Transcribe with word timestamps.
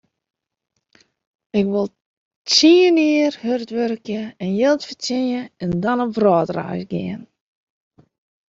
Ik 1.59 1.65
wol 1.73 1.87
tsien 2.49 2.97
jier 3.09 3.33
hurd 3.45 3.69
wurkje 3.77 4.21
en 4.43 4.51
jild 4.59 4.81
fertsjinje 4.87 5.41
en 5.63 5.69
dan 5.83 5.97
op 6.05 6.11
wrâldreis 6.17 6.85
gean. 6.91 7.21